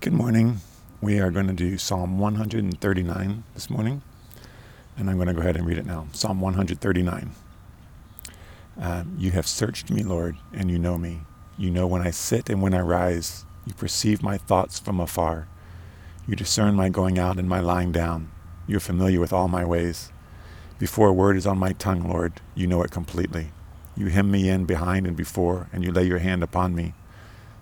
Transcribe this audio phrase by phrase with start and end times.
[0.00, 0.60] Good morning.
[1.00, 4.02] We are going to do Psalm 139 this morning,
[4.96, 6.06] and I'm going to go ahead and read it now.
[6.12, 7.32] Psalm 139.
[8.80, 11.22] Uh, you have searched me, Lord, and you know me.
[11.58, 13.44] You know when I sit and when I rise.
[13.66, 15.48] You perceive my thoughts from afar.
[16.28, 18.30] You discern my going out and my lying down.
[18.68, 20.12] You are familiar with all my ways.
[20.78, 23.48] Before a word is on my tongue, Lord, you know it completely.
[23.96, 26.94] You hem me in behind and before, and you lay your hand upon me.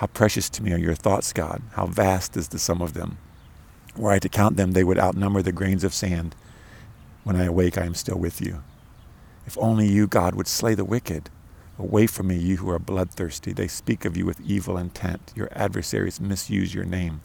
[0.00, 1.60] How precious to me are your thoughts, God.
[1.72, 3.18] How vast is the sum of them.
[3.94, 6.34] Were I to count them, they would outnumber the grains of sand.
[7.22, 8.62] When I awake, I am still with you.
[9.46, 11.28] If only you, God, would slay the wicked.
[11.78, 13.52] Away from me, you who are bloodthirsty.
[13.52, 15.34] They speak of you with evil intent.
[15.36, 17.20] Your adversaries misuse your name.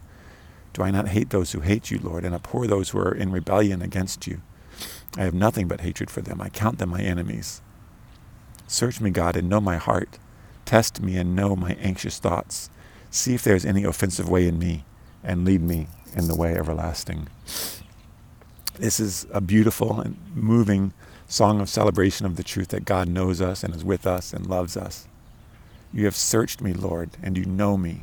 [0.74, 3.32] Do I not hate those who hate you, Lord, and abhor those who are in
[3.32, 4.42] rebellion against you?
[5.16, 6.42] I have nothing but hatred for them.
[6.42, 7.62] I count them my enemies.
[8.66, 10.18] Search me, God, and know my heart.
[10.66, 12.68] Test me and know my anxious thoughts.
[13.10, 14.84] See if there is any offensive way in me,
[15.24, 17.28] and lead me in the way everlasting.
[18.78, 20.92] This is a beautiful and moving
[21.28, 24.46] song of celebration of the truth that God knows us and is with us and
[24.46, 25.06] loves us.
[25.92, 28.02] You have searched me, Lord, and you know me.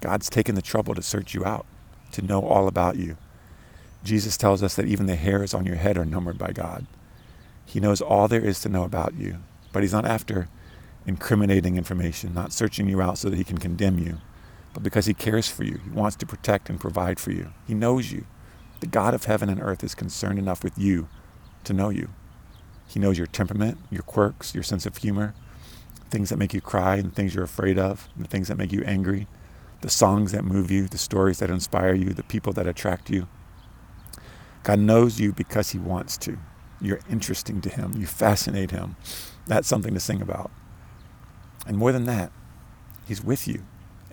[0.00, 1.64] God's taken the trouble to search you out,
[2.12, 3.16] to know all about you.
[4.04, 6.86] Jesus tells us that even the hairs on your head are numbered by God.
[7.64, 9.38] He knows all there is to know about you,
[9.72, 10.48] but He's not after
[11.08, 14.18] incriminating information, not searching you out so that he can condemn you,
[14.74, 15.80] but because he cares for you.
[15.82, 17.52] He wants to protect and provide for you.
[17.66, 18.26] He knows you.
[18.80, 21.08] The God of heaven and earth is concerned enough with you
[21.64, 22.10] to know you.
[22.86, 25.34] He knows your temperament, your quirks, your sense of humor,
[26.10, 28.82] things that make you cry and things you're afraid of, the things that make you
[28.84, 29.26] angry,
[29.80, 33.28] the songs that move you, the stories that inspire you, the people that attract you.
[34.62, 36.38] God knows you because he wants to.
[36.80, 37.94] You're interesting to him.
[37.96, 38.96] You fascinate him.
[39.46, 40.50] That's something to sing about.
[41.68, 42.32] And more than that,
[43.06, 43.62] He's with you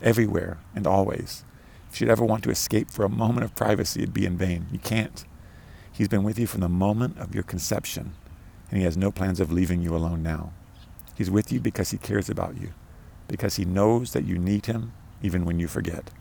[0.01, 1.43] everywhere and always.
[1.91, 4.67] If you'd ever want to escape for a moment of privacy, it'd be in vain.
[4.71, 5.23] You can't.
[5.91, 8.13] He's been with you from the moment of your conception,
[8.69, 10.51] and He has no plans of leaving you alone now.
[11.15, 12.73] He's with you because He cares about you,
[13.29, 14.91] because He knows that you need Him
[15.23, 16.11] even when you forget.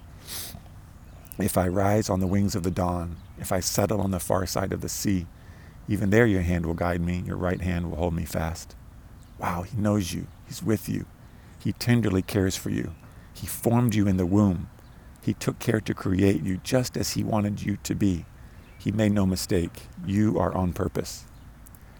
[1.38, 4.46] If I rise on the wings of the dawn, if I settle on the far
[4.46, 5.26] side of the sea,
[5.88, 8.76] even there your hand will guide me, your right hand will hold me fast.
[9.38, 11.06] Wow, He knows you, He's with you.
[11.64, 12.94] He tenderly cares for you.
[13.32, 14.68] He formed you in the womb.
[15.22, 18.26] He took care to create you just as He wanted you to be.
[18.78, 19.84] He made no mistake.
[20.04, 21.24] You are on purpose.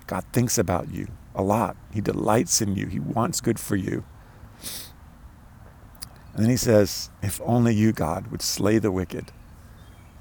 [0.06, 1.78] God thinks about you a lot.
[1.90, 2.88] He delights in you.
[2.88, 4.04] He wants good for you.
[6.34, 9.32] And then he says, If only you, God, would slay the wicked.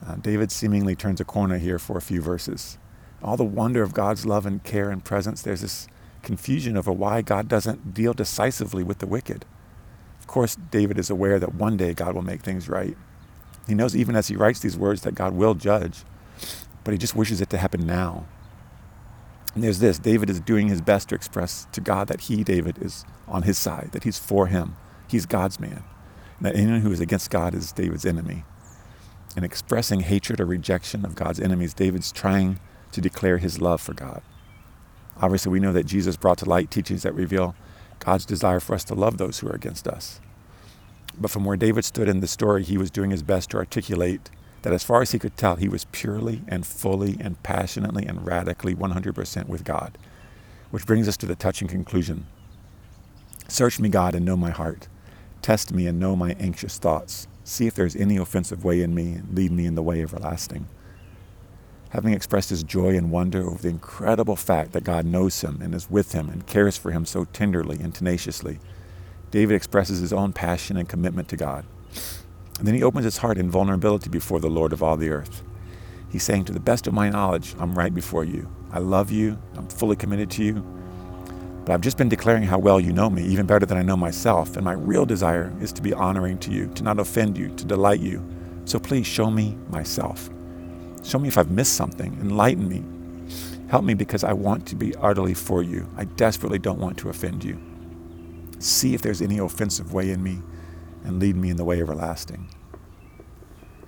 [0.06, 2.78] Uh, David seemingly turns a corner here for a few verses.
[3.22, 5.88] All the wonder of God's love and care and presence, there's this
[6.24, 9.46] confusion over why God doesn't deal decisively with the wicked.
[10.20, 12.98] Of course, David is aware that one day God will make things right.
[13.68, 16.04] He knows even as he writes these words that God will judge,
[16.84, 18.26] but he just wishes it to happen now.
[19.54, 22.82] And there's this David is doing his best to express to God that he, David,
[22.82, 24.76] is on his side, that he's for him.
[25.08, 25.84] He's God's man.
[26.38, 28.46] And that anyone who is against God is David's enemy.
[29.38, 32.60] In expressing hatred or rejection of God's enemies, David's trying
[32.92, 34.22] to declare his love for God.
[35.22, 37.56] Obviously, we know that Jesus brought to light teachings that reveal
[38.00, 40.20] God's desire for us to love those who are against us.
[41.18, 44.30] But from where David stood in the story, he was doing his best to articulate
[44.64, 48.26] that as far as he could tell, he was purely and fully and passionately and
[48.26, 49.98] radically 100% with God.
[50.72, 52.26] Which brings us to the touching conclusion
[53.48, 54.88] Search me, God, and know my heart.
[55.42, 57.28] Test me and know my anxious thoughts.
[57.44, 60.68] See if there's any offensive way in me, and lead me in the way everlasting
[61.94, 65.76] having expressed his joy and wonder over the incredible fact that God knows him and
[65.76, 68.58] is with him and cares for him so tenderly and tenaciously,
[69.30, 71.66] David expresses his own passion and commitment to God.
[72.58, 75.44] And then he opens his heart in vulnerability before the Lord of all the earth.
[76.10, 78.50] He's saying, to the best of my knowledge, I'm right before you.
[78.72, 79.38] I love you.
[79.56, 80.66] I'm fully committed to you.
[81.64, 83.98] But I've just been declaring how well you know me, even better than I know
[83.98, 84.56] myself.
[84.56, 87.66] And my real desire is to be honoring to you, to not offend you, to
[87.66, 88.28] delight you.
[88.66, 90.33] So please show me myself.
[91.04, 92.14] Show me if I've missed something.
[92.22, 92.84] Enlighten me.
[93.70, 95.90] Help me because I want to be utterly for you.
[95.98, 97.60] I desperately don't want to offend you.
[98.60, 100.42] See if there's any offensive way in me
[101.04, 102.50] and lead me in the way everlasting.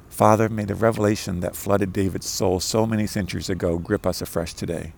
[0.09, 4.53] Father, may the revelation that flooded David's soul so many centuries ago grip us afresh
[4.53, 4.93] today.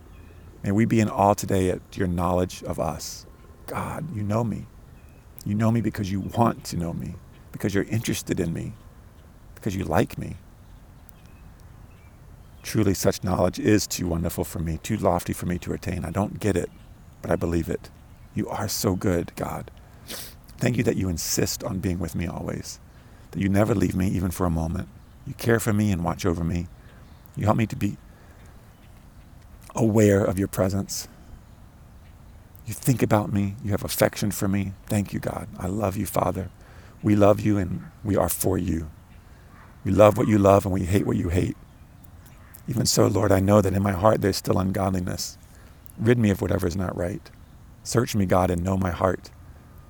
[0.63, 3.25] May we be in awe today at your knowledge of us.
[3.67, 4.65] God, you know me.
[5.45, 7.15] You know me because you want to know me,
[7.51, 8.73] because you're interested in me,
[9.55, 10.37] because you like me.
[12.67, 16.03] Truly, such knowledge is too wonderful for me, too lofty for me to attain.
[16.03, 16.69] I don't get it,
[17.21, 17.89] but I believe it.
[18.35, 19.71] You are so good, God.
[20.57, 22.81] Thank you that you insist on being with me always,
[23.31, 24.89] that you never leave me even for a moment.
[25.25, 26.67] You care for me and watch over me.
[27.37, 27.95] You help me to be
[29.73, 31.07] aware of your presence.
[32.65, 33.55] You think about me.
[33.63, 34.73] You have affection for me.
[34.87, 35.47] Thank you, God.
[35.57, 36.49] I love you, Father.
[37.01, 38.89] We love you and we are for you.
[39.85, 41.55] We love what you love and we hate what you hate.
[42.67, 45.37] Even so, Lord, I know that in my heart there's still ungodliness.
[45.97, 47.31] Rid me of whatever is not right.
[47.83, 49.31] Search me, God, and know my heart.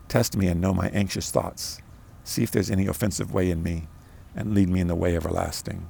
[0.07, 1.81] Test me and know my anxious thoughts.
[2.23, 3.87] See if there's any offensive way in me
[4.35, 5.89] and lead me in the way everlasting.